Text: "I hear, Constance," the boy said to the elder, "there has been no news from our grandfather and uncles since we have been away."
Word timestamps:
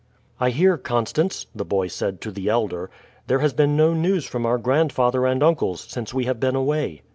"I 0.39 0.49
hear, 0.49 0.79
Constance," 0.79 1.45
the 1.53 1.63
boy 1.63 1.85
said 1.85 2.21
to 2.21 2.31
the 2.31 2.49
elder, 2.49 2.89
"there 3.27 3.37
has 3.37 3.53
been 3.53 3.77
no 3.77 3.93
news 3.93 4.25
from 4.25 4.47
our 4.47 4.57
grandfather 4.57 5.27
and 5.27 5.43
uncles 5.43 5.81
since 5.87 6.11
we 6.11 6.25
have 6.25 6.39
been 6.39 6.55
away." 6.55 7.03